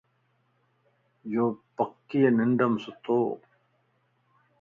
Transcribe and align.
يوپڪي 1.33 2.19
ننڍم 2.37 2.73
ستووَ 2.83 3.29